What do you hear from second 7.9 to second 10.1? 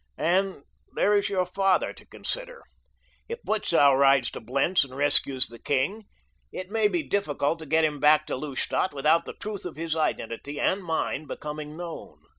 back to Lustadt without the truth of his